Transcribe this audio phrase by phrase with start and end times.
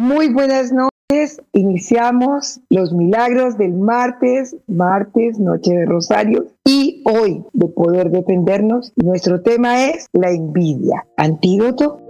[0.00, 1.42] Muy buenas noches.
[1.52, 6.46] Iniciamos los milagros del martes, martes, noche de Rosario.
[6.64, 11.06] Y hoy, de poder defendernos, nuestro tema es la envidia.
[11.18, 12.00] Antídoto.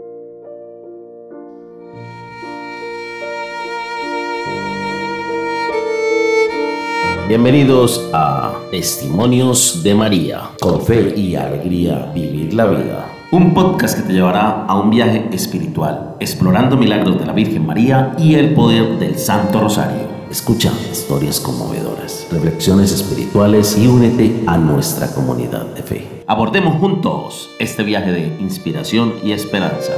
[7.27, 10.43] Bienvenidos a Testimonios de María.
[10.61, 13.20] Con fe y alegría vivir la vida.
[13.33, 18.13] Un podcast que te llevará a un viaje espiritual, explorando milagros de la Virgen María
[18.19, 20.09] y el poder del Santo Rosario.
[20.29, 26.25] Escucha historias conmovedoras, reflexiones espirituales y únete a nuestra comunidad de fe.
[26.27, 29.93] Abordemos juntos este viaje de inspiración y esperanza.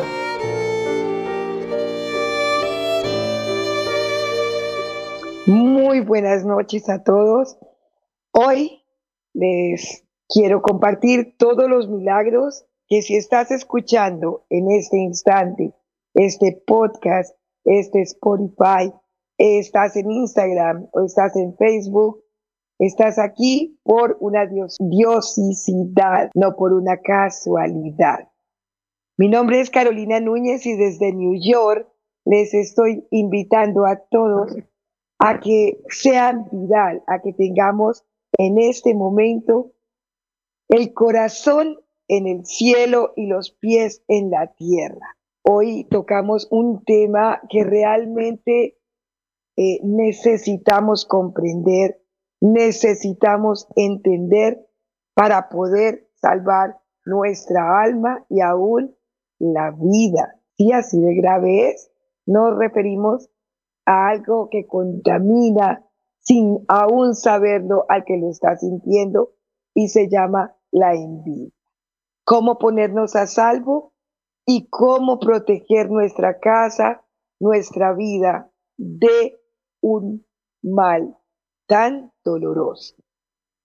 [5.47, 7.57] Muy buenas noches a todos.
[8.33, 8.83] Hoy
[9.33, 15.73] les quiero compartir todos los milagros que si estás escuchando en este instante
[16.13, 18.93] este podcast, este Spotify,
[19.39, 22.23] estás en Instagram o estás en Facebook,
[22.79, 28.29] estás aquí por una dios diosicidad, no por una casualidad.
[29.17, 31.89] Mi nombre es Carolina Núñez y desde New York
[32.27, 34.55] les estoy invitando a todos
[35.19, 38.05] a que sean viral, a que tengamos
[38.37, 39.71] en este momento
[40.69, 45.17] el corazón en el cielo y los pies en la tierra.
[45.43, 48.79] Hoy tocamos un tema que realmente
[49.57, 52.01] eh, necesitamos comprender,
[52.41, 54.67] necesitamos entender
[55.15, 58.95] para poder salvar nuestra alma y aún
[59.39, 60.41] la vida.
[60.57, 61.91] Si así de grave es,
[62.25, 63.31] nos referimos
[63.85, 65.85] a algo que contamina
[66.21, 69.33] sin aún saberlo al que lo está sintiendo
[69.75, 71.51] y se llama la envidia
[72.25, 73.93] cómo ponernos a salvo
[74.47, 77.05] y cómo proteger nuestra casa,
[77.41, 79.39] nuestra vida de
[79.81, 80.27] un
[80.63, 81.17] mal
[81.67, 82.97] tan doloroso.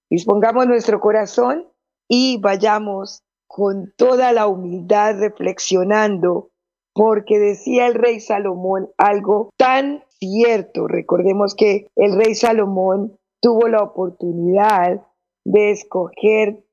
[0.10, 1.68] Dispongamos nuestro corazón
[2.08, 6.52] y vayamos con toda la humildad reflexionando,
[6.94, 10.88] porque decía el rey Salomón algo tan cierto.
[10.88, 15.06] Recordemos que el rey Salomón tuvo la oportunidad
[15.46, 16.64] de escoger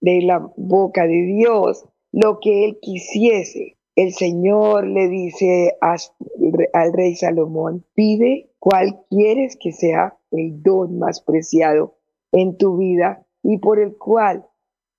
[0.00, 3.76] de la boca de Dios lo que él quisiese.
[3.94, 11.20] El Señor le dice al rey Salomón, pide cuál quieres que sea el don más
[11.20, 11.94] preciado
[12.32, 14.46] en tu vida y por el cual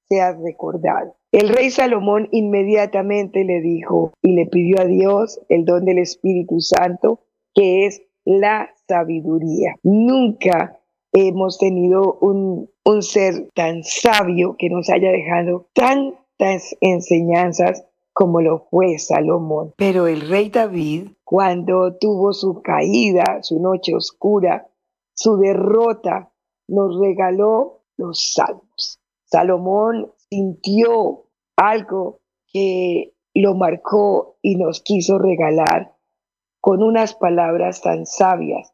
[0.09, 1.16] seas recordado.
[1.31, 6.62] El rey Salomón inmediatamente le dijo y le pidió a Dios el don del Espíritu
[6.62, 7.19] Santo,
[7.53, 9.75] que es la sabiduría.
[9.84, 10.79] Nunca
[11.25, 18.67] hemos tenido un, un ser tan sabio que nos haya dejado tantas enseñanzas como lo
[18.69, 19.73] fue Salomón.
[19.78, 24.67] Pero el rey David, cuando tuvo su caída, su noche oscura,
[25.13, 26.31] su derrota,
[26.67, 28.99] nos regaló los salmos.
[29.25, 32.19] Salomón sintió algo
[32.51, 35.95] que lo marcó y nos quiso regalar
[36.59, 38.73] con unas palabras tan sabias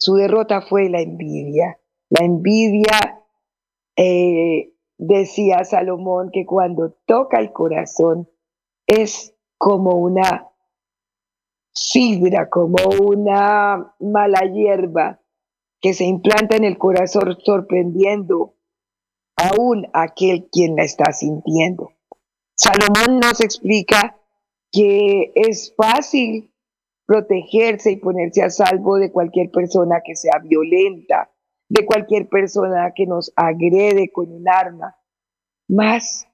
[0.00, 1.78] su derrota fue la envidia.
[2.08, 3.22] La envidia,
[3.96, 8.28] eh, decía Salomón, que cuando toca el corazón
[8.86, 10.48] es como una
[11.72, 15.20] sidra, como una mala hierba
[15.82, 18.54] que se implanta en el corazón sorprendiendo
[19.36, 21.92] aún a aquel quien la está sintiendo.
[22.54, 24.18] Salomón nos explica
[24.72, 26.49] que es fácil
[27.10, 31.28] protegerse y ponerse a salvo de cualquier persona que sea violenta,
[31.68, 34.96] de cualquier persona que nos agrede con un arma.
[35.66, 36.28] Más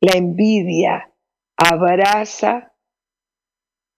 [0.00, 1.12] la envidia
[1.56, 2.72] abraza,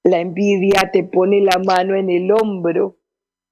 [0.05, 2.99] la envidia te pone la mano en el hombro,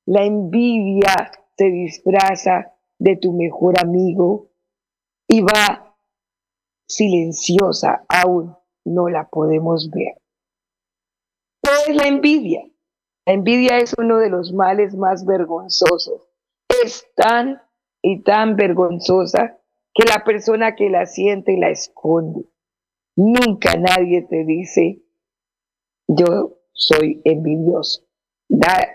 [0.05, 4.51] la envidia se disfraza de tu mejor amigo
[5.27, 5.97] y va
[6.87, 8.55] silenciosa, aún
[8.85, 10.19] no la podemos ver
[11.89, 12.63] es la envidia?
[13.27, 16.29] La envidia es uno de los males más vergonzosos.
[16.83, 17.63] Es tan
[18.03, 19.59] y tan vergonzosa
[19.95, 22.45] que la persona que la siente la esconde.
[23.17, 25.03] Nunca nadie te dice,
[26.09, 28.03] yo soy envidioso.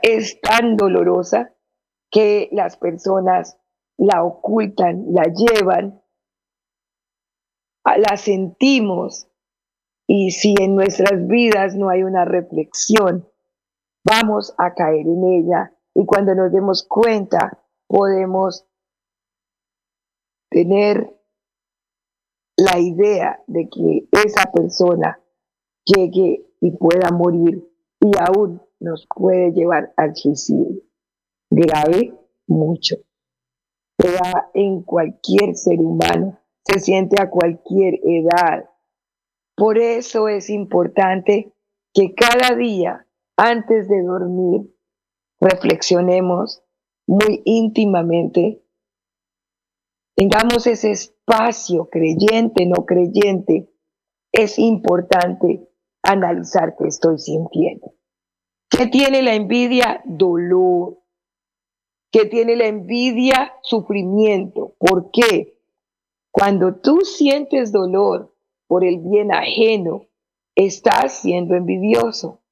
[0.01, 1.53] es tan dolorosa
[2.11, 3.57] que las personas
[3.97, 6.01] la ocultan, la llevan,
[7.83, 9.28] la sentimos
[10.11, 13.29] y si en nuestras vidas no hay una reflexión,
[14.03, 15.71] vamos a caer en ella.
[15.93, 18.65] Y cuando nos demos cuenta, podemos
[20.49, 21.15] tener
[22.57, 25.21] la idea de que esa persona
[25.85, 30.81] llegue y pueda morir y aún nos puede llevar al suicidio.
[31.51, 32.17] Grave,
[32.47, 32.95] mucho.
[33.99, 38.67] Se da en cualquier ser humano, se siente a cualquier edad.
[39.59, 41.53] Por eso es importante
[41.93, 44.73] que cada día, antes de dormir,
[45.41, 46.63] reflexionemos
[47.05, 48.63] muy íntimamente,
[50.15, 53.69] tengamos ese espacio creyente, no creyente.
[54.31, 55.67] Es importante
[56.03, 57.93] analizar qué estoy sintiendo.
[58.69, 60.01] ¿Qué tiene la envidia?
[60.05, 60.99] Dolor.
[62.13, 63.51] ¿Qué tiene la envidia?
[63.61, 64.75] Sufrimiento.
[64.79, 65.59] ¿Por qué?
[66.31, 68.28] Cuando tú sientes dolor
[68.69, 70.05] por el bien ajeno,
[70.53, 72.43] estás siendo envidioso.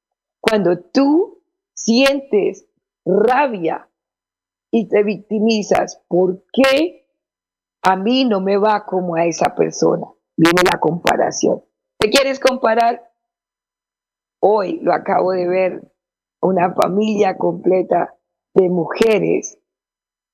[0.41, 1.43] Cuando tú
[1.75, 2.67] sientes
[3.05, 3.87] rabia
[4.71, 7.07] y te victimizas, ¿por qué
[7.83, 10.07] a mí no me va como a esa persona?
[10.35, 11.63] Viene la comparación.
[11.99, 13.11] ¿Te quieres comparar?
[14.39, 15.93] Hoy lo acabo de ver,
[16.41, 18.15] una familia completa
[18.55, 19.59] de mujeres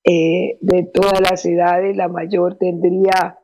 [0.02, 1.94] eh, de todas las edades.
[1.94, 3.38] La mayor tendría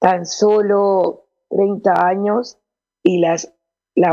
[0.00, 2.58] tan solo 30 años
[3.02, 3.54] y las,
[3.94, 4.10] la,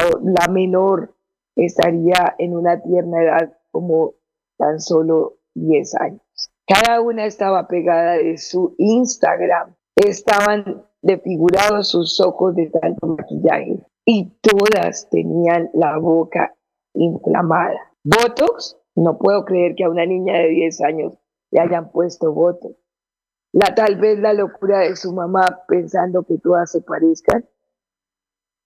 [0.49, 1.15] menor
[1.55, 4.13] estaría en una tierna edad como
[4.57, 6.21] tan solo 10 años.
[6.65, 9.75] Cada una estaba pegada de su Instagram.
[9.95, 16.55] Estaban desfigurados sus ojos de tanto maquillaje y todas tenían la boca
[16.93, 17.91] inflamada.
[18.03, 21.13] Botox, no puedo creer que a una niña de 10 años
[21.51, 22.75] le hayan puesto Botox.
[23.53, 27.47] La, tal vez la locura de su mamá pensando que todas se parezcan.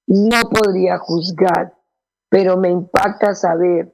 [0.07, 1.75] No podría juzgar,
[2.29, 3.93] pero me impacta saber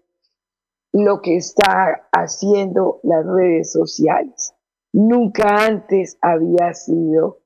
[0.92, 4.54] lo que está haciendo las redes sociales.
[4.94, 7.40] Nunca antes había sido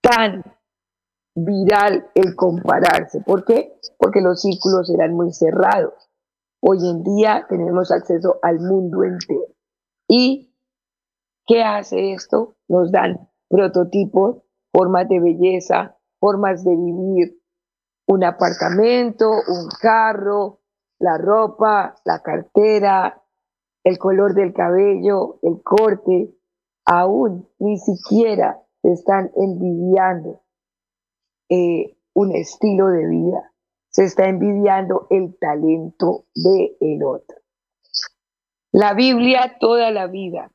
[0.00, 0.42] tan
[1.34, 3.20] viral el compararse.
[3.20, 3.78] ¿Por qué?
[3.98, 5.92] Porque los círculos eran muy cerrados.
[6.60, 9.54] Hoy en día tenemos acceso al mundo entero.
[10.08, 10.55] ¿Y
[11.46, 12.56] qué hace esto?
[12.68, 17.40] Nos dan prototipos, formas de belleza, formas de vivir,
[18.06, 20.60] un apartamento, un carro,
[20.98, 23.22] la ropa, la cartera,
[23.84, 26.34] el color del cabello, el corte,
[26.84, 30.42] aún ni siquiera se están envidiando
[31.48, 33.52] eh, un estilo de vida,
[33.90, 37.38] se está envidiando el talento del el otro.
[38.72, 40.52] La Biblia toda la vida,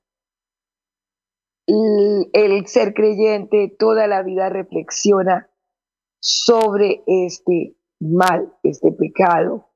[1.68, 5.50] el ser creyente toda la vida reflexiona
[6.20, 9.70] sobre este mal, este pecado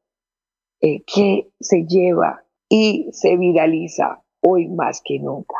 [0.82, 5.56] eh, que se lleva y se viraliza hoy más que nunca.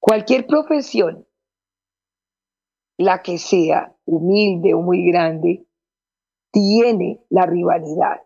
[0.00, 1.26] Cualquier profesión,
[2.98, 5.66] la que sea, humilde o muy grande,
[6.50, 8.22] tiene la rivalidad.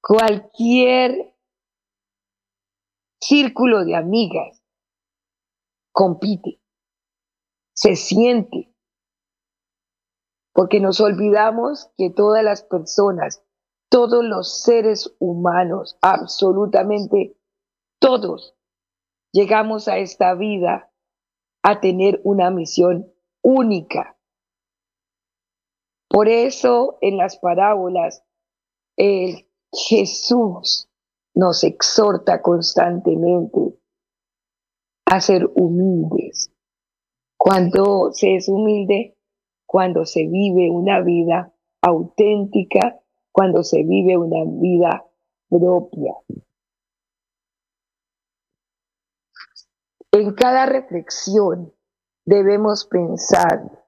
[0.00, 1.34] Cualquier
[3.20, 4.63] círculo de amigas
[5.94, 6.60] compite,
[7.74, 8.74] se siente,
[10.52, 13.44] porque nos olvidamos que todas las personas
[13.94, 17.36] todos los seres humanos, absolutamente
[18.00, 18.56] todos,
[19.32, 20.90] llegamos a esta vida
[21.62, 24.18] a tener una misión única.
[26.08, 28.24] Por eso en las parábolas
[28.96, 30.88] el Jesús
[31.32, 33.73] nos exhorta constantemente
[35.06, 36.52] a ser humildes.
[37.36, 39.16] Cuando se es humilde,
[39.66, 45.04] cuando se vive una vida auténtica cuando se vive una vida
[45.48, 46.14] propia.
[50.12, 51.74] En cada reflexión
[52.24, 53.86] debemos pensar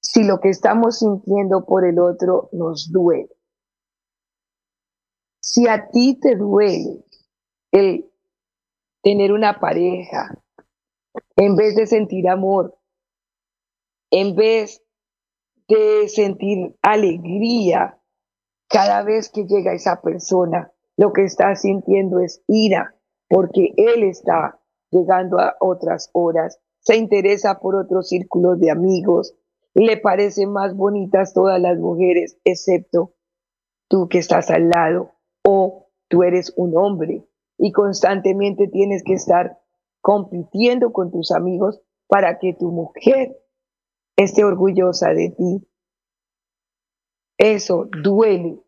[0.00, 3.30] si lo que estamos sintiendo por el otro nos duele.
[5.40, 7.04] Si a ti te duele
[7.70, 8.09] el
[9.02, 10.42] tener una pareja,
[11.36, 12.78] en vez de sentir amor,
[14.10, 14.82] en vez
[15.68, 17.98] de sentir alegría
[18.68, 22.94] cada vez que llega esa persona, lo que está sintiendo es ira,
[23.28, 29.34] porque él está llegando a otras horas, se interesa por otros círculos de amigos,
[29.74, 33.14] le parecen más bonitas todas las mujeres, excepto
[33.88, 35.12] tú que estás al lado,
[35.44, 37.24] o tú eres un hombre
[37.60, 39.58] y constantemente tienes que estar
[40.00, 43.36] compitiendo con tus amigos para que tu mujer
[44.16, 45.66] esté orgullosa de ti
[47.40, 48.60] eso duele,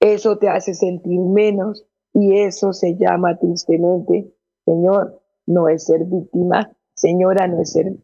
[0.00, 6.74] eso te hace sentir menos y eso se llama tristemente, Señor, no es ser víctima,
[6.94, 7.98] señora, no es ser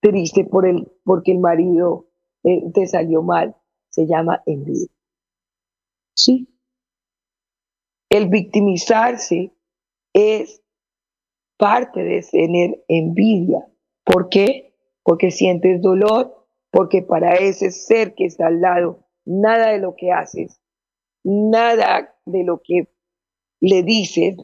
[0.00, 2.08] triste por el, porque el marido
[2.42, 3.54] eh, te salió mal,
[3.88, 4.88] se llama envidia.
[6.16, 6.48] Sí.
[8.08, 9.52] El victimizarse
[10.12, 10.62] es
[11.58, 13.66] parte de tener envidia.
[14.04, 14.74] ¿Por qué?
[15.02, 20.12] Porque sientes dolor, porque para ese ser que está al lado, nada de lo que
[20.12, 20.60] haces,
[21.24, 22.88] nada de lo que
[23.60, 24.36] le dices,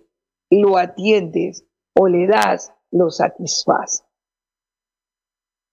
[0.50, 1.64] lo atiendes
[1.94, 4.04] o le das, lo satisface.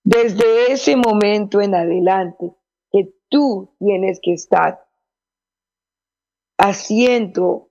[0.04, 2.52] Desde ese momento en adelante,
[2.92, 4.88] que tú tienes que estar
[6.58, 7.69] haciendo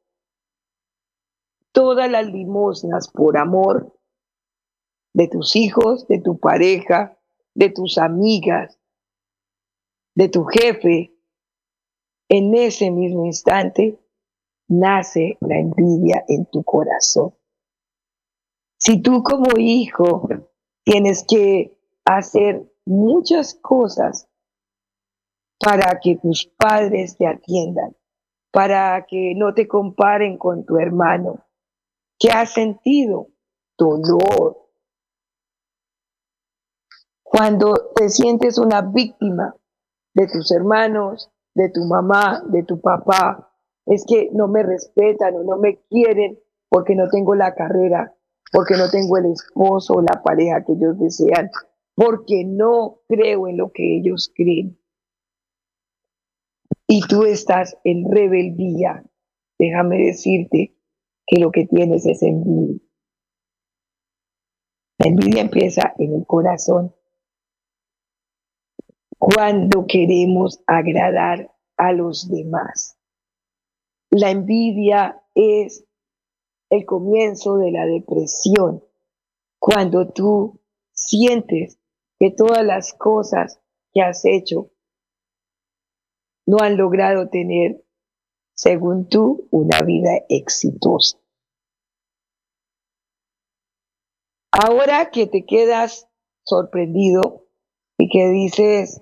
[1.78, 3.96] todas las limosnas por amor
[5.14, 7.16] de tus hijos, de tu pareja,
[7.54, 8.80] de tus amigas,
[10.16, 11.14] de tu jefe,
[12.28, 13.96] en ese mismo instante
[14.66, 17.36] nace la envidia en tu corazón.
[18.76, 20.28] Si tú como hijo
[20.82, 24.28] tienes que hacer muchas cosas
[25.60, 27.96] para que tus padres te atiendan,
[28.50, 31.44] para que no te comparen con tu hermano,
[32.18, 33.28] que has sentido
[33.76, 34.56] dolor.
[37.22, 39.54] Cuando te sientes una víctima
[40.14, 43.52] de tus hermanos, de tu mamá, de tu papá,
[43.86, 48.14] es que no me respetan o no me quieren porque no tengo la carrera,
[48.52, 51.50] porque no tengo el esposo o la pareja que ellos desean,
[51.94, 54.78] porque no creo en lo que ellos creen.
[56.86, 59.04] Y tú estás en rebeldía.
[59.58, 60.77] Déjame decirte
[61.28, 62.80] que lo que tienes es envidia.
[64.98, 66.94] La envidia empieza en el corazón.
[69.18, 72.98] Cuando queremos agradar a los demás.
[74.10, 75.84] La envidia es
[76.70, 78.82] el comienzo de la depresión.
[79.60, 80.60] Cuando tú
[80.92, 81.78] sientes
[82.18, 83.60] que todas las cosas
[83.92, 84.70] que has hecho
[86.46, 87.84] no han logrado tener,
[88.58, 91.16] según tú, una vida exitosa.
[94.50, 96.08] Ahora que te quedas
[96.44, 97.46] sorprendido
[97.96, 99.00] y que dices,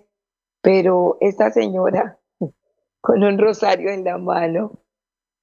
[0.60, 2.20] pero esta señora
[3.00, 4.82] con un rosario en la mano,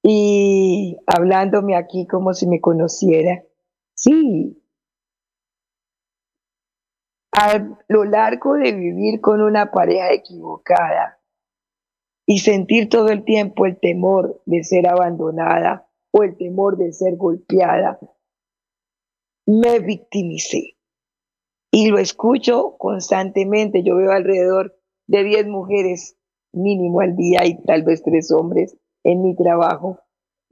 [0.00, 3.42] y hablándome aquí como si me conociera.
[3.94, 4.62] Sí,
[7.32, 11.18] a lo largo de vivir con una pareja equivocada
[12.26, 17.16] y sentir todo el tiempo el temor de ser abandonada o el temor de ser
[17.16, 17.98] golpeada,
[19.46, 20.76] me victimicé.
[21.70, 23.82] Y lo escucho constantemente.
[23.82, 24.76] Yo veo alrededor
[25.06, 26.16] de 10 mujeres
[26.52, 29.98] mínimo al día y tal vez tres hombres en mi trabajo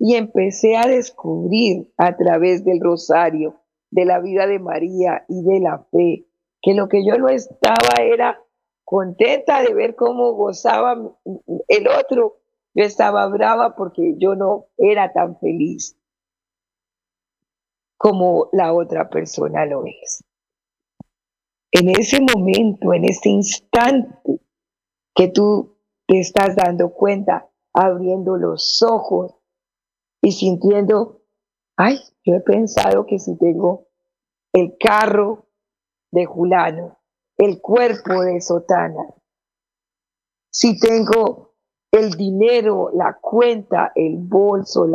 [0.04, 3.60] y empecé a descubrir a través del rosario,
[3.90, 6.26] de la vida de María y de la fe,
[6.60, 8.42] que lo que yo no estaba era
[8.84, 10.96] contenta de ver cómo gozaba
[11.68, 12.38] el otro.
[12.74, 15.96] Yo estaba brava porque yo no era tan feliz
[17.96, 20.24] como la otra persona lo es.
[21.70, 24.40] En ese momento, en ese instante
[25.14, 29.34] que tú te estás dando cuenta abriendo los ojos
[30.20, 31.22] y sintiendo,
[31.76, 33.86] ay, yo he pensado que si tengo
[34.52, 35.46] el carro
[36.10, 36.98] de Julano,
[37.44, 39.04] el cuerpo de Sotana,
[40.52, 41.54] si tengo
[41.90, 44.86] el dinero, la cuenta, el bolso,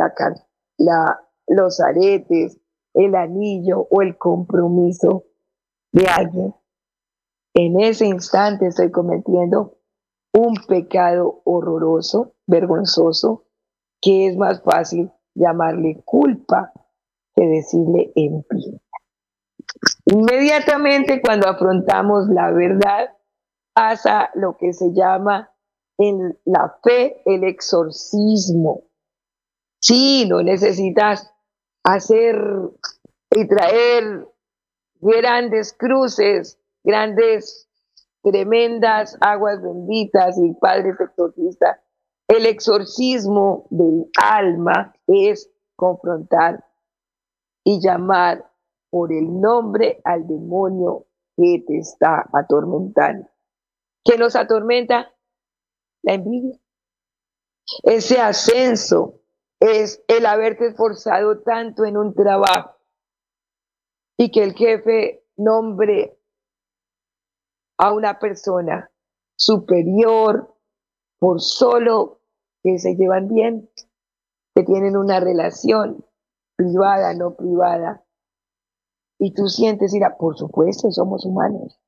[1.46, 2.58] los aretes,
[2.94, 5.24] el anillo o el compromiso
[5.92, 6.54] de alguien,
[7.54, 9.76] en ese instante estoy cometiendo
[10.32, 13.44] un pecado horroroso, vergonzoso,
[14.00, 16.72] que es más fácil llamarle culpa
[17.34, 18.80] que decirle envidia.
[20.10, 23.14] Inmediatamente cuando afrontamos la verdad,
[23.74, 25.50] pasa lo que se llama
[25.98, 28.84] en la fe el exorcismo.
[29.80, 31.30] Sí, no necesitas
[31.84, 32.36] hacer
[33.32, 34.26] y traer
[35.00, 37.68] grandes cruces, grandes
[38.22, 41.82] tremendas aguas benditas y Padre exorcista.
[42.28, 46.64] El exorcismo del alma es confrontar
[47.62, 48.50] y llamar
[48.90, 53.28] por el nombre al demonio que te está atormentando.
[54.04, 55.14] ¿Qué nos atormenta?
[56.02, 56.58] La envidia.
[57.82, 59.20] Ese ascenso
[59.60, 62.76] es el haberte esforzado tanto en un trabajo
[64.16, 66.18] y que el jefe nombre
[67.78, 68.90] a una persona
[69.36, 70.54] superior
[71.18, 72.20] por solo
[72.62, 73.70] que se llevan bien,
[74.54, 76.04] que tienen una relación
[76.56, 78.04] privada, no privada.
[79.18, 81.80] Y tú sientes, mira, por supuesto, somos humanos.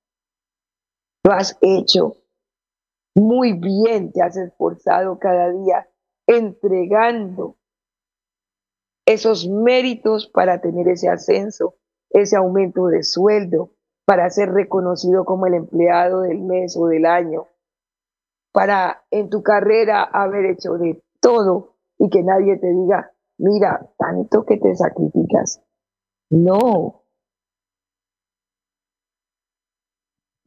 [1.24, 2.16] Lo has hecho
[3.14, 5.88] muy bien, te has esforzado cada día
[6.26, 7.56] entregando
[9.06, 11.74] esos méritos para tener ese ascenso,
[12.10, 13.72] ese aumento de sueldo,
[14.06, 17.46] para ser reconocido como el empleado del mes o del año,
[18.52, 24.44] para en tu carrera haber hecho de todo y que nadie te diga, mira, tanto
[24.44, 25.62] que te sacrificas.
[26.30, 26.99] No.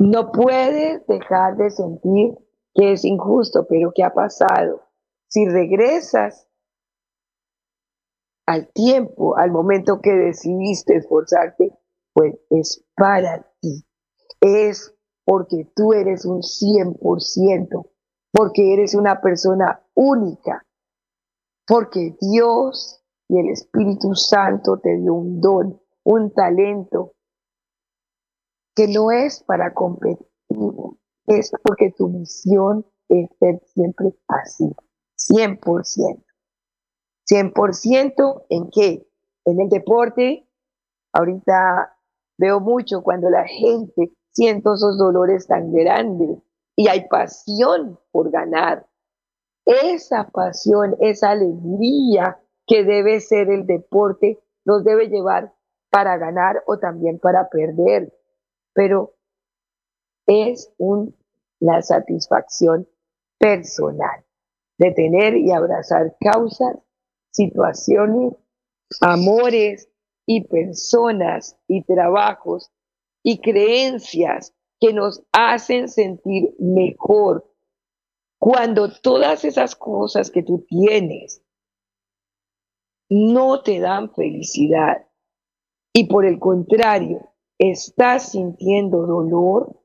[0.06, 2.38] No puedes dejar de sentir
[2.74, 4.82] que es injusto, pero ¿qué ha pasado?
[5.30, 6.46] Si regresas
[8.46, 11.72] al tiempo, al momento que decidiste esforzarte,
[12.12, 13.86] pues es para ti.
[14.42, 14.94] Es
[15.24, 17.90] porque tú eres un 100%,
[18.34, 20.66] porque eres una persona única,
[21.66, 27.14] porque Dios y el Espíritu Santo te dio un don, un talento,
[28.76, 30.28] que no es para competir,
[31.28, 34.70] es porque tu misión es ser siempre así,
[35.18, 36.24] 100%.
[37.30, 39.08] 100% en qué?
[39.46, 40.48] En el deporte.
[41.14, 41.96] Ahorita
[42.38, 46.40] veo mucho cuando la gente siente esos dolores tan grandes
[46.76, 48.88] y hay pasión por ganar.
[49.66, 55.54] Esa pasión, esa alegría que debe ser el deporte, nos debe llevar
[55.90, 58.12] para ganar o también para perder.
[58.74, 59.16] Pero
[60.28, 61.16] es un,
[61.60, 62.88] la satisfacción
[63.38, 64.26] personal
[64.78, 66.78] de tener y abrazar causas
[67.32, 68.34] situaciones,
[69.02, 69.90] amores
[70.26, 72.72] y personas y trabajos
[73.24, 77.50] y creencias que nos hacen sentir mejor.
[78.40, 81.42] Cuando todas esas cosas que tú tienes
[83.10, 85.08] no te dan felicidad
[85.94, 89.80] y por el contrario, estás sintiendo dolor,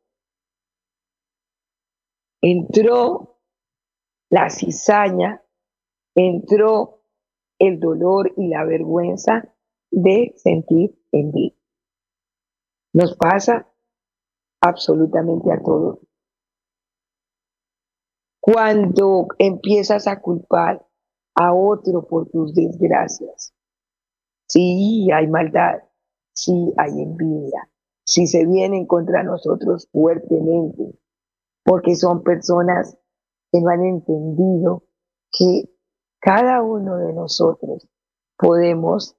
[2.40, 3.38] entró
[4.30, 5.42] la cizaña,
[6.14, 7.02] entró
[7.58, 9.54] el dolor y la vergüenza
[9.90, 11.56] de sentir envidia.
[12.92, 13.70] Nos pasa
[14.60, 15.98] absolutamente a todos.
[18.40, 20.86] Cuando empiezas a culpar
[21.34, 23.54] a otro por tus desgracias,
[24.48, 25.87] sí hay maldad,
[26.38, 27.68] sí hay envidia,
[28.04, 30.98] sí se vienen contra nosotros fuertemente,
[31.64, 32.96] porque son personas
[33.50, 34.84] que no han entendido
[35.30, 35.68] que
[36.20, 37.86] cada uno de nosotros
[38.36, 39.16] podemos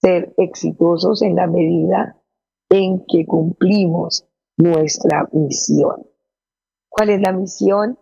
[0.00, 2.20] ser exitosos en la medida
[2.68, 6.06] en que cumplimos nuestra misión.
[6.88, 7.98] ¿Cuál es la misión?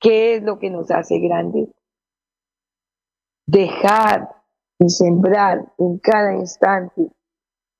[0.00, 1.68] ¿Qué es lo que nos hace grandes?
[3.46, 4.41] Dejar
[4.82, 7.08] y sembrar en cada instante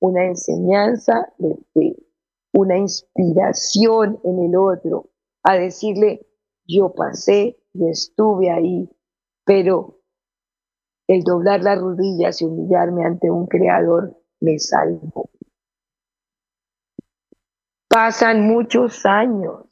[0.01, 1.97] una enseñanza de fe,
[2.53, 5.11] una inspiración en el otro,
[5.43, 6.25] a decirle,
[6.65, 8.89] yo pasé, yo estuve ahí,
[9.45, 9.99] pero
[11.09, 15.29] el doblar las rodillas y humillarme ante un creador me salvó.
[17.89, 19.67] Pasan muchos años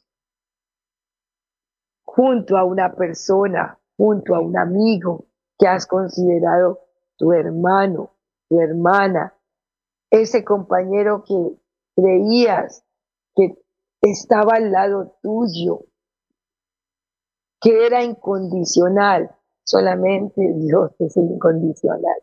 [2.03, 6.90] junto a una persona, junto a un amigo que has considerado
[7.21, 8.09] tu hermano,
[8.49, 9.37] tu hermana,
[10.09, 11.35] ese compañero que
[11.95, 12.83] creías
[13.35, 13.55] que
[14.01, 15.85] estaba al lado tuyo,
[17.61, 22.21] que era incondicional, Solamente Dios es incondicional.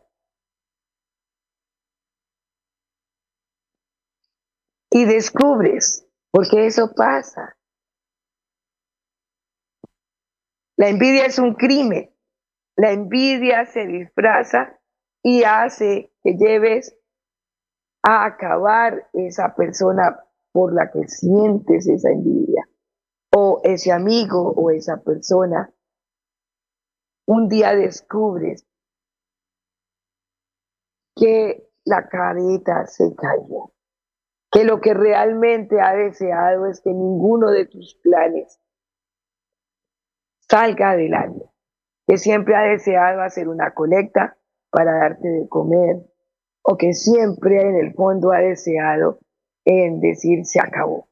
[4.91, 7.57] Y descubres, porque eso pasa.
[10.75, 12.13] La envidia es un crimen.
[12.75, 14.78] La envidia se disfraza
[15.23, 16.95] y hace que lleves
[18.03, 22.67] a acabar esa persona por la que sientes esa envidia,
[23.35, 25.71] o ese amigo o esa persona.
[27.27, 28.65] Un día descubres
[31.15, 33.71] que la careta se cayó,
[34.51, 38.59] que lo que realmente ha deseado es que ninguno de tus planes
[40.39, 41.45] salga adelante,
[42.07, 44.38] que siempre ha deseado hacer una colecta
[44.69, 46.05] para darte de comer,
[46.61, 49.19] o que siempre en el fondo ha deseado
[49.65, 51.07] en decir se acabó,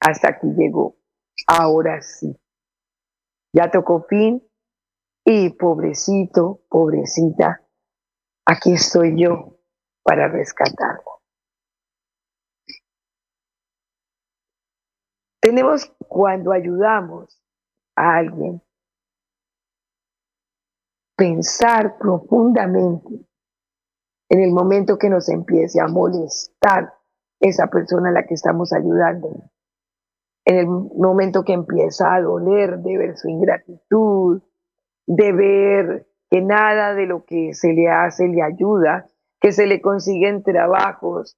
[0.00, 0.96] hasta aquí llegó,
[1.46, 2.36] ahora sí.
[3.54, 4.42] Ya tocó fin,
[5.24, 7.62] y pobrecito, pobrecita,
[8.46, 9.58] aquí estoy yo
[10.02, 11.20] para rescatarlo.
[15.40, 17.42] Tenemos cuando ayudamos
[17.96, 18.62] a alguien
[21.16, 23.26] pensar profundamente
[24.28, 26.94] en el momento que nos empiece a molestar
[27.40, 29.28] esa persona a la que estamos ayudando,
[30.44, 34.42] en el momento que empieza a doler de ver su ingratitud,
[35.06, 39.06] de ver que nada de lo que se le hace le ayuda,
[39.40, 41.36] que se le consiguen trabajos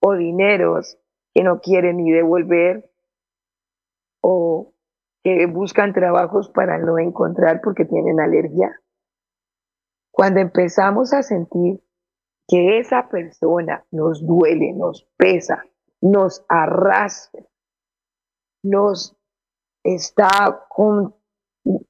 [0.00, 0.98] o dineros
[1.34, 2.90] que no quieren ni devolver
[4.20, 4.71] o
[5.22, 8.80] que buscan trabajos para no encontrar porque tienen alergia.
[10.10, 11.82] Cuando empezamos a sentir
[12.48, 15.64] que esa persona nos duele, nos pesa,
[16.00, 17.44] nos arrastra,
[18.62, 19.16] nos
[19.84, 20.66] está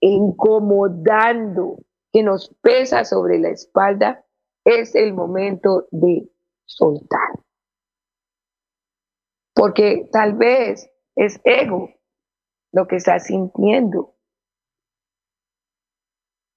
[0.01, 1.79] incomodando,
[2.13, 4.25] que nos pesa sobre la espalda,
[4.65, 6.31] es el momento de
[6.67, 7.41] soltar.
[9.55, 11.89] Porque tal vez es ego
[12.73, 14.15] lo que estás sintiendo.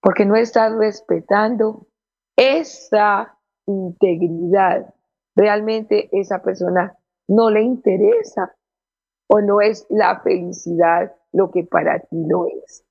[0.02, 1.88] Porque no estás respetando
[2.36, 4.94] esa integridad.
[5.36, 6.98] Realmente esa persona
[7.28, 8.56] no le interesa
[9.28, 12.86] o no es la felicidad lo que para ti lo es.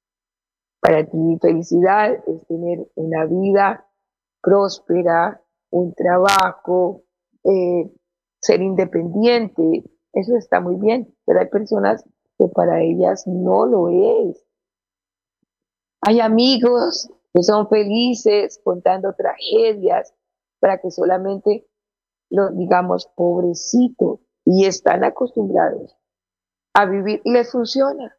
[0.81, 3.87] Para ti felicidad es tener una vida
[4.43, 7.05] próspera, un trabajo,
[7.45, 7.91] eh,
[8.41, 9.85] ser independiente.
[10.13, 12.05] Eso está muy bien, pero hay personas
[12.39, 14.45] que para ellas no lo es.
[16.01, 20.15] Hay amigos que son felices contando tragedias
[20.61, 21.67] para que solamente
[22.31, 25.97] los digamos pobrecitos y están acostumbrados
[26.75, 28.17] a vivir les funciona.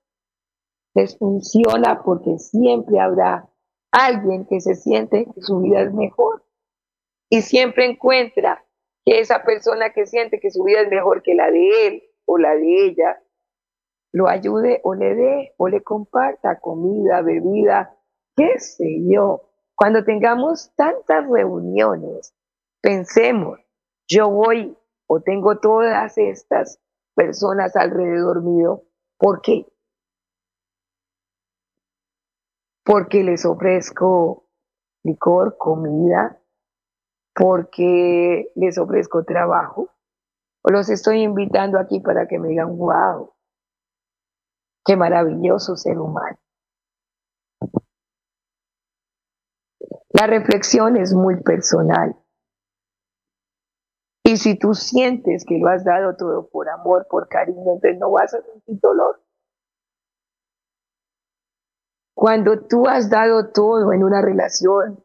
[0.94, 3.50] Les funciona porque siempre habrá
[3.92, 6.44] alguien que se siente que su vida es mejor
[7.30, 8.66] y siempre encuentra
[9.04, 12.38] que esa persona que siente que su vida es mejor que la de él o
[12.38, 13.22] la de ella
[14.16, 17.98] lo ayude o le dé o le comparta comida, bebida,
[18.34, 19.50] qué sé yo.
[19.76, 22.34] Cuando tengamos tantas reuniones,
[22.82, 23.60] pensemos,
[24.08, 26.80] yo voy o tengo todas estas
[27.14, 28.84] personas alrededor mío,
[29.18, 29.68] ¿por qué?
[32.86, 34.46] Porque les ofrezco
[35.04, 36.40] licor, comida,
[37.34, 39.90] porque les ofrezco trabajo,
[40.62, 43.35] o los estoy invitando aquí para que me digan, wow,
[44.86, 46.38] Qué maravilloso ser humano.
[50.10, 52.16] La reflexión es muy personal.
[54.24, 58.12] Y si tú sientes que lo has dado todo por amor, por cariño, entonces no
[58.12, 59.22] vas a sentir dolor.
[62.16, 65.04] Cuando tú has dado todo en una relación,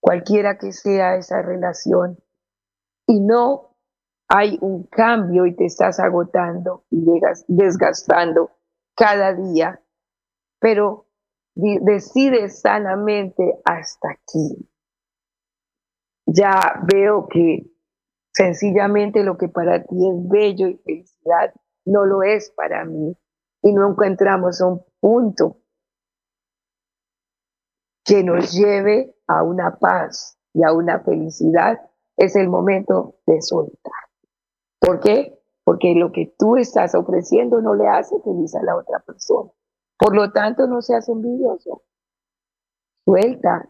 [0.00, 2.18] cualquiera que sea esa relación,
[3.06, 3.76] y no
[4.28, 8.57] hay un cambio y te estás agotando y llegas desgastando,
[8.98, 9.80] cada día,
[10.58, 11.06] pero
[11.54, 14.68] decide sanamente hasta aquí.
[16.26, 17.70] Ya veo que
[18.32, 21.54] sencillamente lo que para ti es bello y felicidad
[21.86, 23.16] no lo es para mí
[23.62, 25.62] y no encontramos un punto
[28.04, 31.78] que nos lleve a una paz y a una felicidad,
[32.16, 33.92] es el momento de soltar.
[34.80, 35.37] ¿Por qué?
[35.68, 39.50] Porque lo que tú estás ofreciendo no le hace feliz a la otra persona.
[39.98, 41.82] Por lo tanto, no seas envidioso.
[43.04, 43.68] Suelta.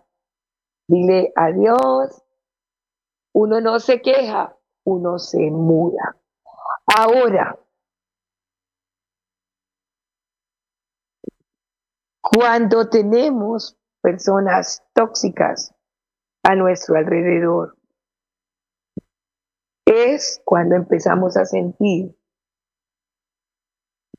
[0.86, 2.22] Dile adiós.
[3.34, 6.16] Uno no se queja, uno se muda.
[6.96, 7.58] Ahora,
[12.22, 15.74] cuando tenemos personas tóxicas
[16.44, 17.76] a nuestro alrededor,
[19.88, 22.14] es cuando empezamos a sentir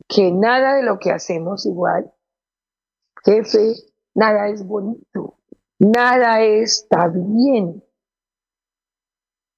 [0.08, 2.12] que nada de lo que hacemos igual,
[3.24, 3.76] jefe,
[4.16, 5.38] nada es bonito,
[5.78, 7.84] nada está bien.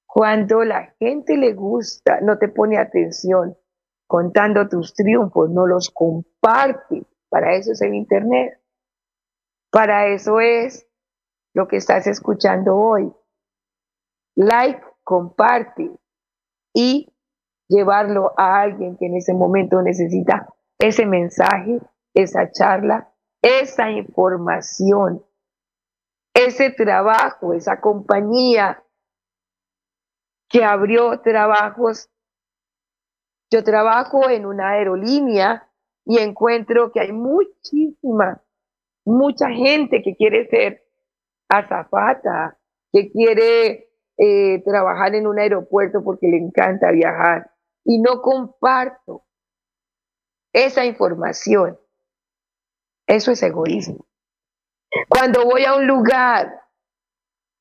[0.06, 3.56] Cuando la gente le gusta, no te pone atención
[4.06, 7.06] contando tus triunfos, no los comparte.
[7.30, 8.60] Para eso es el Internet.
[9.70, 10.86] Para eso es
[11.54, 13.10] lo que estás escuchando hoy.
[14.34, 15.90] Like, comparte,
[16.74, 17.12] y
[17.68, 21.80] llevarlo a alguien que en ese momento necesita ese mensaje,
[22.14, 25.24] esa charla, esa información,
[26.34, 28.82] ese trabajo, esa compañía
[30.48, 32.10] que abrió trabajos.
[33.50, 35.68] Yo trabajo en una aerolínea
[36.04, 38.42] y encuentro que hay muchísima,
[39.04, 40.84] mucha gente que quiere ser
[41.48, 42.58] azafata,
[42.92, 47.50] que quiere eh, trabajar en un aeropuerto porque le encanta viajar
[47.84, 49.24] y no comparto
[50.52, 51.78] esa información.
[53.06, 54.06] Eso es egoísmo.
[55.08, 56.62] Cuando voy a un lugar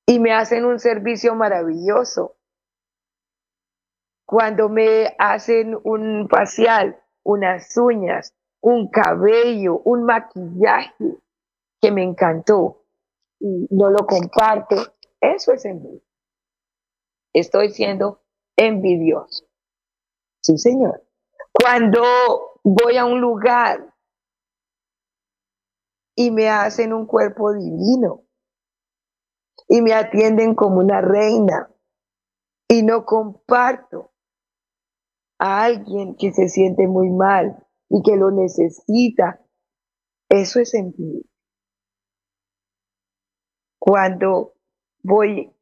[0.05, 2.37] y me hacen un servicio maravilloso,
[4.25, 11.17] cuando me hacen un facial, unas uñas, un cabello, un maquillaje,
[11.81, 12.85] que me encantó
[13.39, 14.75] y no lo comparto,
[15.19, 16.10] eso es envidia.
[17.33, 18.21] Estoy siendo
[18.57, 19.45] envidioso.
[20.41, 21.03] Sí, señor.
[21.53, 22.03] Cuando
[22.63, 23.93] voy a un lugar
[26.15, 28.23] y me hacen un cuerpo divino
[29.67, 31.71] y me atienden como una reina
[32.67, 34.11] y no comparto
[35.39, 39.43] a alguien que se siente muy mal y que lo necesita,
[40.29, 41.23] eso es envidia.
[43.79, 44.53] Cuando
[45.03, 45.53] voy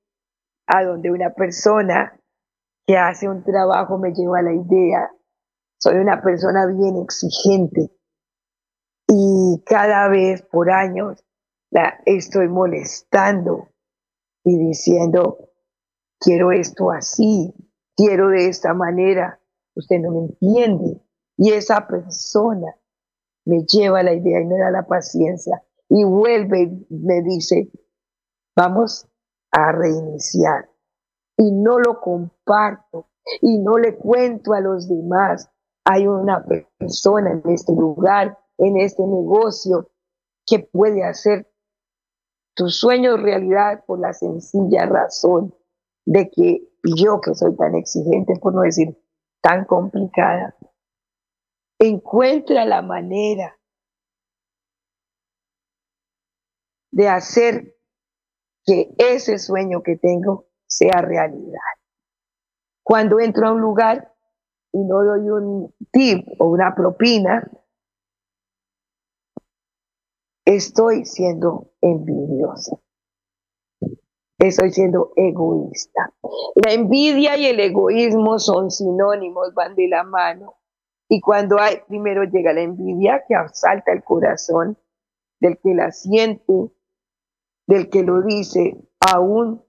[0.69, 2.13] a donde una persona
[2.85, 5.11] que hace un trabajo me lleva a la idea,
[5.79, 7.91] soy una persona bien exigente.
[9.07, 11.25] Y cada vez por años
[11.71, 13.69] la estoy molestando
[14.43, 15.49] y diciendo,
[16.19, 17.51] quiero esto así,
[17.95, 19.41] quiero de esta manera,
[19.75, 21.01] usted no me entiende.
[21.35, 22.75] Y esa persona
[23.45, 25.63] me lleva la idea y me da la paciencia.
[25.89, 27.71] Y vuelve y me dice,
[28.55, 29.09] vamos
[29.51, 30.69] a reiniciar.
[31.37, 33.07] Y no lo comparto
[33.41, 35.49] y no le cuento a los demás.
[35.85, 39.89] Hay una persona en este lugar, en este negocio,
[40.45, 41.49] que puede hacer
[42.55, 45.55] tus sueños realidad por la sencilla razón
[46.05, 48.97] de que yo que soy tan exigente, por no decir
[49.41, 50.55] tan complicada,
[51.79, 53.57] encuentra la manera
[56.91, 57.78] de hacer
[58.69, 61.59] que ese sueño que tengo sea realidad.
[62.83, 64.13] Cuando entro a un lugar
[64.71, 67.49] y no doy un tip o una propina,
[70.45, 72.77] estoy siendo envidiosa.
[74.37, 76.13] Estoy siendo egoísta.
[76.63, 80.57] La envidia y el egoísmo son sinónimos, van de la mano.
[81.09, 84.77] Y cuando hay, primero llega la envidia que asalta el corazón
[85.39, 86.71] del que la siente,
[87.69, 89.63] del que lo dice, aún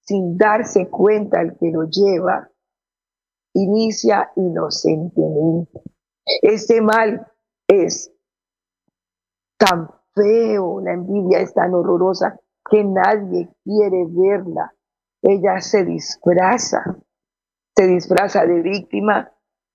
[0.00, 2.50] sin darse cuenta el que lo lleva,
[3.54, 5.82] inicia inocentemente.
[6.42, 7.24] Este mal
[7.68, 8.12] es
[9.56, 14.74] tan feo, la envidia es tan horrorosa que nadie quiere verla.
[15.22, 16.98] Ella se disfraza,
[17.76, 19.32] se disfraza de víctima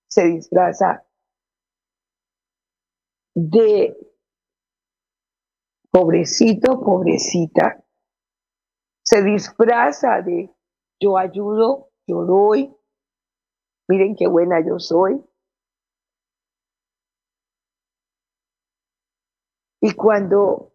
[0.07, 1.03] se disfraza
[3.35, 3.95] de
[5.97, 7.83] pobrecito, pobrecita,
[9.03, 10.55] se disfraza de
[10.99, 12.71] yo ayudo, yo doy,
[13.87, 15.19] miren qué buena yo soy.
[19.81, 20.71] Y cuando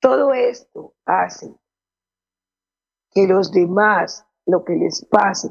[0.00, 1.54] todo esto hace
[3.12, 5.48] que los demás, lo que les pase,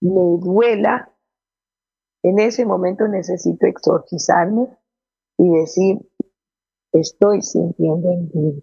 [0.00, 1.14] me duela,
[2.22, 4.74] en ese momento necesito exorcizarme
[5.36, 5.98] y decir,
[7.00, 8.62] estoy sintiendo envidia.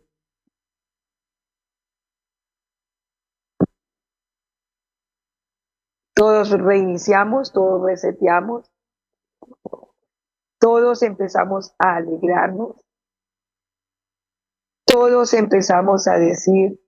[6.15, 8.71] Todos reiniciamos, todos reseteamos,
[10.59, 12.85] todos empezamos a alegrarnos,
[14.85, 16.79] todos empezamos a decir,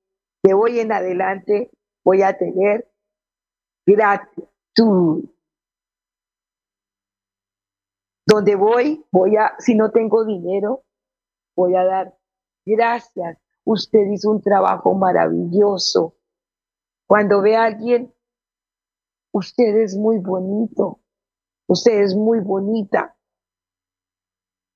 [0.43, 1.71] de hoy en adelante
[2.05, 2.87] voy a tener
[3.85, 5.25] gratitud.
[8.25, 10.84] Donde voy, voy a, si no tengo dinero,
[11.55, 12.17] voy a dar
[12.65, 13.37] gracias.
[13.63, 16.17] Usted hizo un trabajo maravilloso.
[17.07, 18.13] Cuando ve a alguien,
[19.31, 21.01] usted es muy bonito,
[21.67, 23.17] usted es muy bonita.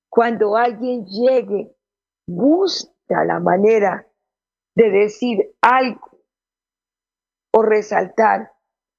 [0.10, 1.76] Cuando alguien llegue,
[2.28, 4.08] busca la manera
[4.76, 6.20] de decir algo
[7.54, 8.54] o resaltar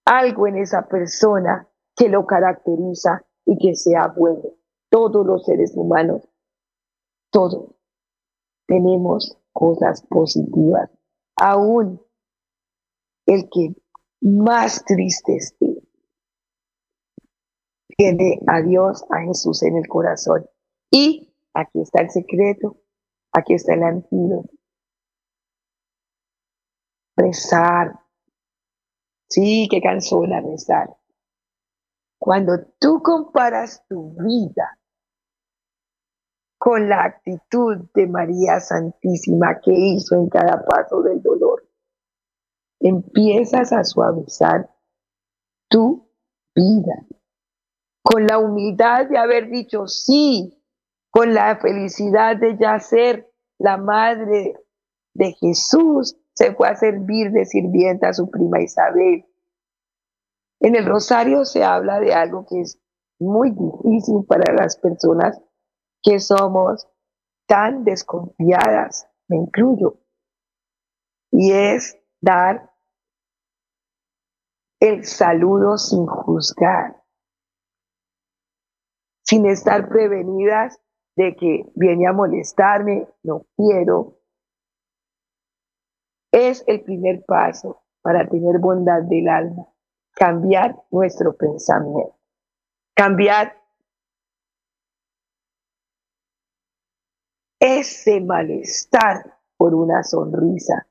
[0.04, 4.50] algo en esa persona que lo caracteriza y que sea bueno.
[4.88, 6.28] Todos los seres humanos,
[7.30, 7.74] todos
[8.66, 10.90] tenemos cosas positivas.
[11.36, 12.00] Aún
[13.26, 13.74] el que
[14.20, 15.82] más triste esté,
[17.96, 20.46] tiene a Dios, a Jesús en el corazón.
[20.90, 22.76] Y aquí está el secreto,
[23.32, 24.50] aquí está el antídoto.
[27.16, 28.00] Rezar.
[29.28, 30.96] Sí, qué cansona rezar.
[32.18, 34.79] Cuando tú comparas tu vida
[36.60, 41.66] con la actitud de María Santísima que hizo en cada paso del dolor,
[42.80, 44.68] empiezas a suavizar
[45.70, 46.06] tu
[46.54, 47.06] vida
[48.02, 50.62] con la humildad de haber dicho sí,
[51.08, 54.52] con la felicidad de ya ser la madre
[55.14, 59.24] de Jesús, se fue a servir de sirvienta a su prima Isabel.
[60.60, 62.78] En el rosario se habla de algo que es
[63.18, 65.40] muy difícil para las personas
[66.02, 66.88] que somos
[67.46, 69.98] tan desconfiadas, me incluyo,
[71.30, 72.70] y es dar
[74.80, 77.02] el saludo sin juzgar,
[79.22, 80.80] sin estar prevenidas
[81.16, 84.18] de que viene a molestarme, no quiero.
[86.32, 89.66] Es el primer paso para tener bondad del alma,
[90.12, 92.16] cambiar nuestro pensamiento,
[92.94, 93.59] cambiar
[97.60, 100.88] ese malestar por una sonrisa.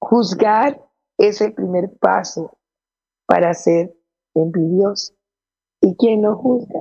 [0.00, 0.82] Juzgar
[1.18, 2.58] es el primer paso
[3.26, 3.94] para ser
[4.34, 5.14] envidioso.
[5.82, 6.80] ¿Y quién no juzga?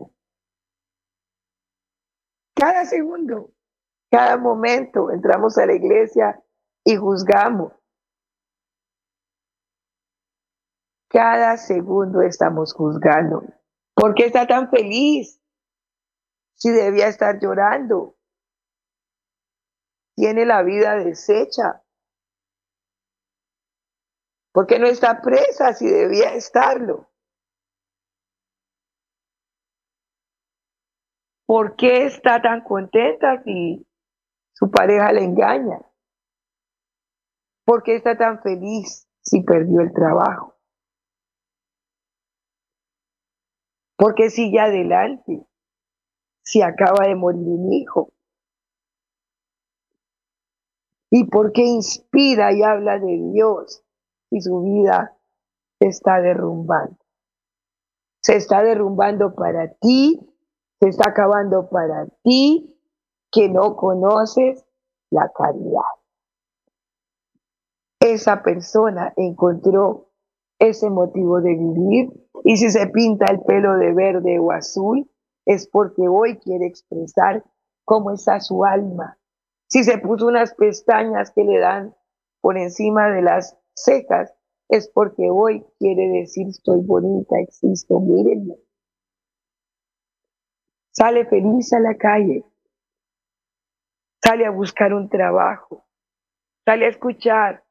[2.56, 3.52] Cada segundo,
[4.10, 6.42] cada momento entramos a la iglesia
[6.86, 7.74] y juzgamos.
[11.10, 13.44] Cada segundo estamos juzgando.
[13.94, 15.40] ¿Por qué está tan feliz?
[16.58, 18.16] Si debía estar llorando.
[20.16, 21.84] Tiene la vida deshecha.
[24.52, 27.12] ¿Por qué no está presa si debía estarlo?
[31.46, 33.88] ¿Por qué está tan contenta si
[34.54, 35.80] su pareja le engaña?
[37.66, 40.56] ¿Por qué está tan feliz si perdió el trabajo?
[43.96, 45.47] ¿Por qué sigue adelante
[46.48, 48.14] si acaba de morir un hijo?
[51.12, 53.84] ¿Y por qué inspira y habla de Dios
[54.32, 55.18] y su vida
[55.80, 56.98] se está derrumbando.
[58.22, 60.22] Se está derrumbando para ti,
[60.80, 62.80] se está acabando para ti
[63.30, 64.66] que no conoces
[65.12, 65.82] la caridad.
[68.00, 70.12] Esa persona encontró
[70.60, 75.10] ese motivo de vivir y si se pinta el pelo de verde o azul
[75.48, 77.44] es porque hoy quiere expresar
[77.86, 79.18] cómo está su alma.
[79.68, 81.96] Si se puso unas pestañas que le dan
[82.42, 84.34] por encima de las secas,
[84.68, 88.56] es porque hoy quiere decir estoy bonita, existo, mírenme.
[90.92, 92.44] Sale feliz a la calle,
[94.22, 95.86] sale a buscar un trabajo,
[96.66, 97.64] sale a escuchar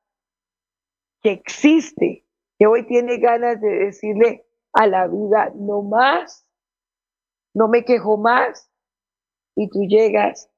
[1.21, 2.25] que existe,
[2.59, 6.46] que hoy tiene ganas de decirle a la vida, no más,
[7.57, 8.71] no me quejo más,
[9.57, 10.51] y tú llegas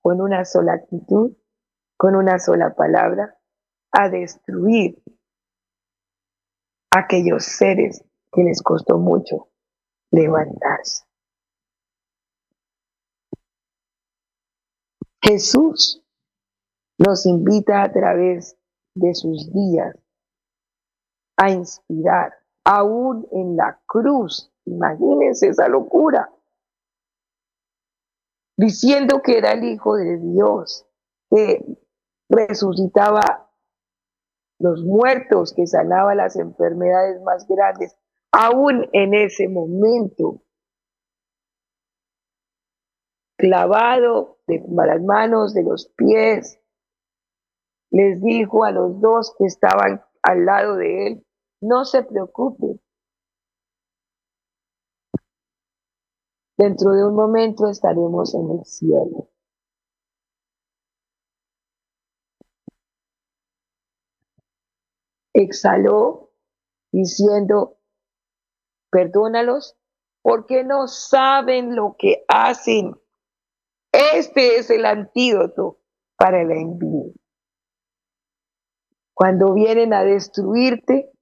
[0.00, 1.36] con una sola actitud,
[1.96, 3.36] con una sola palabra,
[3.90, 5.02] a destruir
[6.94, 9.48] a aquellos seres que les costó mucho
[10.12, 11.04] levantarse.
[15.20, 16.00] Jesús
[16.96, 18.56] nos invita a través
[18.94, 19.96] de sus días
[21.36, 24.52] a inspirar, aún en la cruz.
[24.64, 26.30] Imagínense esa locura.
[28.56, 30.86] Diciendo que era el Hijo de Dios,
[31.30, 31.64] que
[32.28, 33.50] resucitaba
[34.58, 37.96] los muertos, que sanaba las enfermedades más grandes,
[38.32, 40.42] aún en ese momento,
[43.36, 46.58] clavado de las manos, de los pies,
[47.90, 51.26] les dijo a los dos que estaban al lado de él,
[51.60, 52.80] no se preocupen.
[56.58, 59.28] Dentro de un momento estaremos en el cielo.
[65.36, 66.30] exhaló
[66.92, 67.78] diciendo,
[68.90, 69.76] perdónalos
[70.22, 72.94] porque no saben lo que hacen.
[73.92, 75.78] Este es el antídoto
[76.16, 77.12] para la envidia.
[79.14, 81.12] Cuando vienen a destruirte,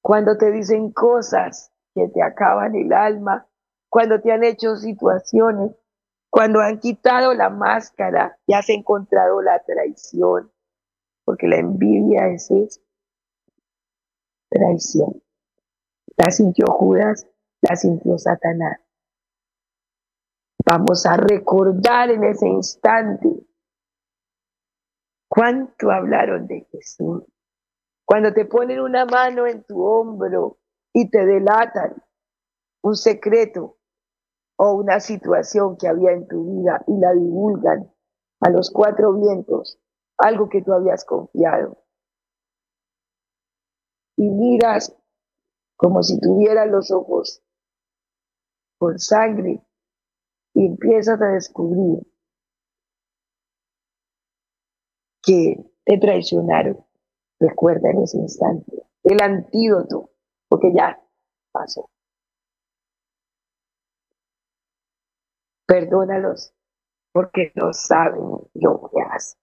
[0.00, 3.46] cuando te dicen cosas que te acaban el alma,
[3.92, 5.76] cuando te han hecho situaciones,
[6.30, 10.50] cuando han quitado la máscara y has encontrado la traición,
[11.26, 12.80] porque la envidia es eso,
[14.48, 15.22] traición.
[16.16, 17.26] La sintió Judas,
[17.60, 18.80] la sintió Satanás.
[20.64, 23.28] Vamos a recordar en ese instante
[25.28, 27.24] cuánto hablaron de Jesús.
[28.06, 30.60] Cuando te ponen una mano en tu hombro
[30.94, 32.02] y te delatan
[32.80, 33.76] un secreto
[34.64, 37.92] o una situación que había en tu vida y la divulgan
[38.38, 39.80] a los cuatro vientos,
[40.16, 41.84] algo que tú habías confiado.
[44.16, 44.96] Y miras
[45.74, 47.42] como si tuvieras los ojos
[48.78, 49.66] con sangre
[50.54, 52.06] y empiezas a descubrir
[55.24, 56.86] que te traicionaron.
[57.40, 60.12] Recuerda en ese instante el antídoto,
[60.48, 61.02] porque ya
[61.50, 61.91] pasó.
[65.72, 66.52] Perdónalos
[67.12, 68.20] porque no saben
[68.52, 69.40] lo que hacen.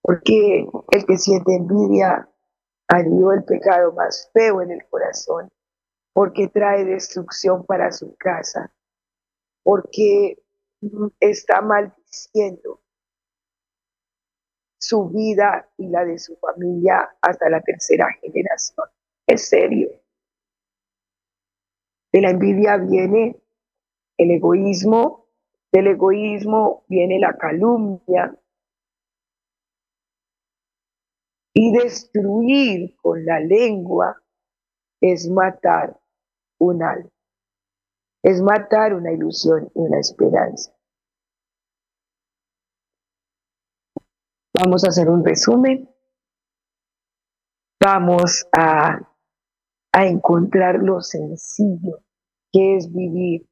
[0.00, 2.26] Porque el que siente envidia
[2.90, 5.50] halló el pecado más feo en el corazón,
[6.14, 8.72] porque trae destrucción para su casa,
[9.62, 10.42] porque
[11.20, 12.80] está maldiciendo
[14.78, 18.86] su vida y la de su familia hasta la tercera generación.
[19.26, 19.90] Es serio.
[22.10, 23.42] De la envidia viene
[24.18, 25.26] el egoísmo,
[25.72, 28.36] del egoísmo viene la calumnia.
[31.54, 34.22] Y destruir con la lengua
[35.00, 35.98] es matar
[36.60, 37.10] un alma,
[38.22, 40.72] es matar una ilusión y una esperanza.
[44.54, 45.88] Vamos a hacer un resumen.
[47.80, 48.98] Vamos a,
[49.92, 52.00] a encontrar lo sencillo
[52.52, 53.48] que es vivir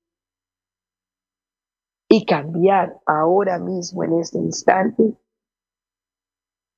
[2.09, 5.17] y cambiar ahora mismo en este instante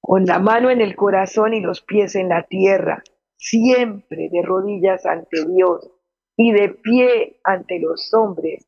[0.08, 3.02] con la mano en el corazón y los pies en la tierra,
[3.36, 5.90] siempre de rodillas ante Dios
[6.34, 8.66] y de pie ante los hombres.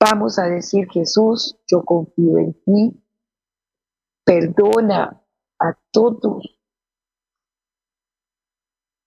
[0.00, 3.02] Vamos a decir, Jesús, yo confío en ti,
[4.24, 5.26] perdona
[5.58, 6.56] a todos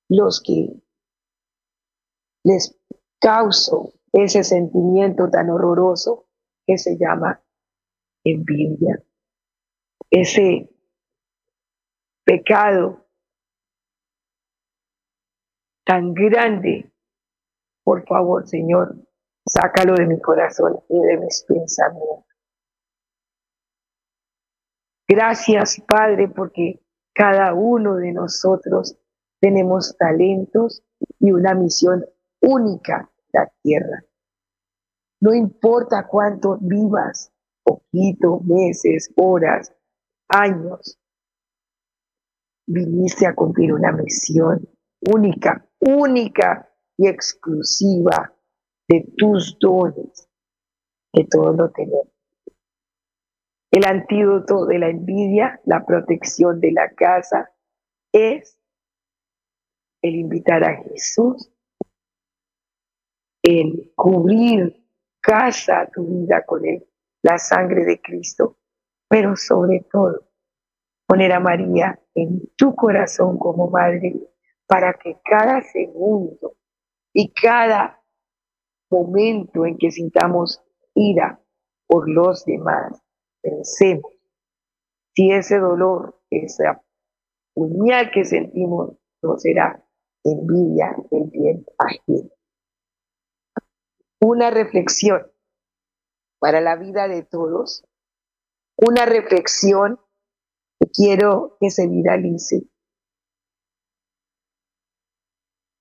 [0.10, 0.84] los que
[2.44, 2.78] les
[3.22, 6.28] causo ese sentimiento tan horroroso
[6.66, 7.42] que se llama
[8.24, 9.02] envidia,
[10.10, 10.70] ese
[12.24, 13.06] pecado
[15.86, 16.92] tan grande.
[17.84, 18.96] Por favor, Señor,
[19.46, 22.26] sácalo de mi corazón y de mis pensamientos.
[25.08, 26.80] Gracias, Padre, porque
[27.14, 28.98] cada uno de nosotros
[29.42, 30.84] tenemos talentos
[31.20, 32.06] y una misión
[32.40, 34.04] única la tierra.
[35.22, 37.32] No importa cuánto vivas,
[37.64, 39.74] poquito, meses, horas,
[40.28, 41.00] años,
[42.66, 44.68] viniste a cumplir una misión
[45.02, 48.34] única, única y exclusiva
[48.88, 50.30] de tus dones,
[51.14, 52.08] que todos lo tenemos.
[53.72, 57.52] El antídoto de la envidia, la protección de la casa,
[58.12, 58.58] es
[60.02, 61.50] el invitar a Jesús,
[63.96, 64.86] cubrir
[65.22, 66.86] casa tu vida con él,
[67.22, 68.58] la sangre de Cristo,
[69.08, 70.28] pero sobre todo
[71.06, 74.16] poner a María en tu corazón como madre
[74.68, 76.56] para que cada segundo
[77.14, 78.02] y cada
[78.90, 80.64] momento en que sintamos
[80.96, 81.40] ira
[81.88, 83.02] por los demás,
[83.42, 84.14] pensemos
[85.14, 86.82] si ese dolor, esa
[87.54, 89.84] puñal que sentimos, no será
[90.24, 92.30] envidia del bien ajeno.
[94.24, 95.32] Una reflexión
[96.40, 97.84] para la vida de todos,
[98.78, 100.00] una reflexión
[100.80, 102.68] que quiero que se viralice,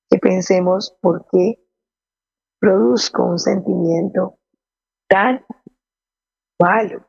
[0.09, 1.62] que pensemos por qué
[2.59, 4.38] produzco un sentimiento
[5.09, 5.45] tan
[6.59, 7.07] malo.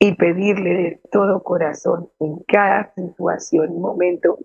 [0.00, 4.38] Y pedirle de todo corazón en cada situación y momento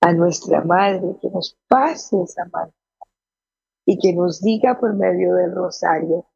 [0.00, 2.72] a nuestra Madre que nos pase esa mano
[3.86, 6.26] y que nos diga por medio del rosario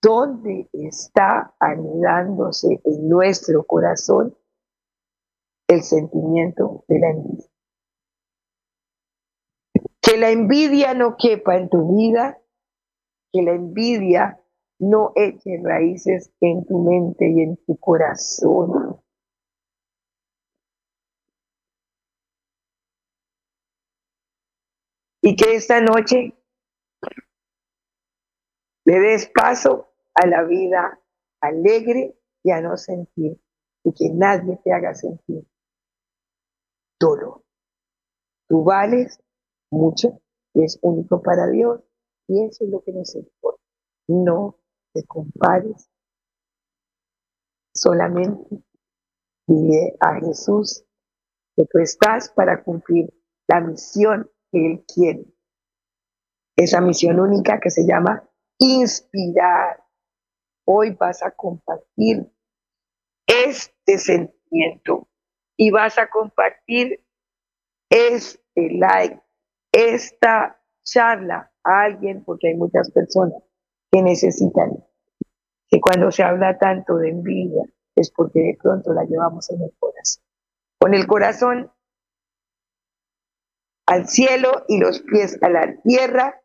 [0.00, 4.36] dónde está anidándose en nuestro corazón
[5.68, 7.50] el sentimiento de la envidia.
[10.00, 12.42] Que la envidia no quepa en tu vida
[13.32, 14.38] que la envidia
[14.78, 19.01] no eche raíces en tu mente y en tu corazón.
[25.22, 26.36] Y que esta noche
[28.84, 31.00] le des paso a la vida
[31.40, 33.40] alegre y a no sentir,
[33.84, 35.46] y que nadie te haga sentir
[37.02, 37.42] dolor.
[38.48, 39.20] Tú vales
[39.70, 40.20] mucho
[40.54, 41.80] y es único para Dios
[42.28, 43.62] y eso es lo que nos importa.
[44.08, 44.58] No
[44.92, 45.88] te compares.
[47.74, 48.62] Solamente
[49.46, 50.84] dile a Jesús
[51.56, 53.12] que tú estás para cumplir
[53.48, 55.24] la misión Él quiere.
[56.56, 58.28] Esa misión única que se llama
[58.58, 59.82] inspirar.
[60.64, 62.30] Hoy vas a compartir
[63.26, 65.08] este sentimiento
[65.56, 67.04] y vas a compartir
[67.90, 69.20] este like,
[69.72, 73.42] esta charla a alguien, porque hay muchas personas
[73.90, 74.84] que necesitan,
[75.68, 79.72] que cuando se habla tanto de envidia es porque de pronto la llevamos en el
[79.78, 80.22] corazón.
[80.80, 81.70] Con el corazón
[83.92, 86.42] al cielo y los pies a la tierra,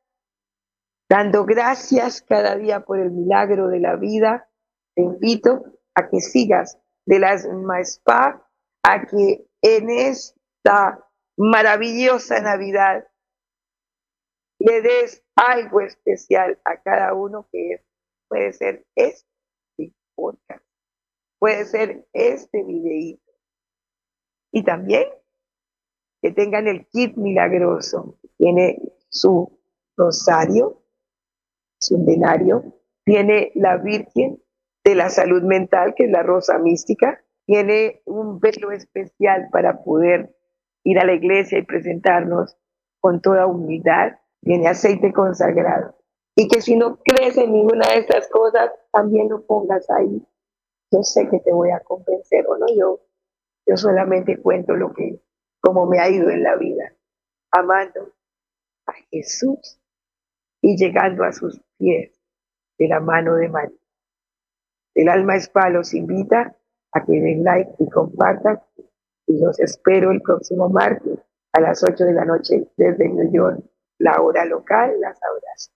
[1.09, 4.49] dando gracias cada día por el milagro de la vida.
[4.93, 5.63] Te invito
[5.95, 8.45] a que sigas de las Maespa,
[8.83, 13.07] a que en esta maravillosa Navidad
[14.59, 17.81] le des algo especial a cada uno que es,
[18.27, 20.65] puede ser este podcast,
[21.39, 23.31] puede ser este videíto.
[24.51, 25.07] Y también
[26.31, 28.17] tengan el kit milagroso.
[28.37, 29.59] Tiene su
[29.95, 30.81] rosario,
[31.79, 32.63] su denario,
[33.03, 34.41] tiene la Virgen
[34.83, 40.35] de la Salud Mental, que es la rosa mística, tiene un velo especial para poder
[40.83, 42.57] ir a la iglesia y presentarnos
[42.99, 45.95] con toda humildad, tiene aceite consagrado.
[46.35, 50.21] Y que si no crees en ninguna de estas cosas, también lo pongas ahí.
[50.91, 52.99] Yo sé que te voy a convencer o no, yo,
[53.65, 55.19] yo solamente cuento lo que
[55.61, 56.93] como me ha ido en la vida,
[57.51, 58.13] amando
[58.85, 59.79] a Jesús
[60.61, 62.11] y llegando a sus pies
[62.77, 63.77] de la mano de María.
[64.95, 66.55] El alma Spa los invita
[66.91, 68.61] a que den like y compartan
[69.27, 71.19] y los espero el próximo martes
[71.53, 73.59] a las 8 de la noche desde New York,
[73.99, 75.57] la hora local, las horas.